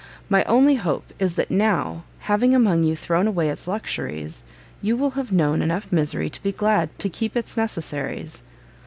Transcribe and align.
My 0.29 0.43
only 0.45 0.77
hope 0.77 1.13
is 1.19 1.35
that 1.35 1.51
now, 1.51 2.05
having 2.21 2.55
among 2.55 2.83
you 2.83 2.95
thrown 2.95 3.27
away 3.27 3.49
its 3.49 3.67
luxuries, 3.67 4.41
you 4.81 4.97
will 4.97 5.11
have 5.11 5.31
known 5.31 5.61
enough 5.61 5.85
of 5.85 5.93
misery 5.93 6.27
to 6.31 6.41
be 6.41 6.51
glad 6.51 6.97
to 6.97 7.07
keep 7.07 7.37
its 7.37 7.55
necessaries." 7.55 8.41